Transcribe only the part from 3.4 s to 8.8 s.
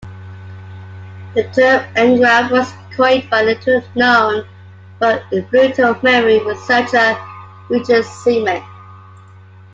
the little-known but influential memory researcher Richard Semon.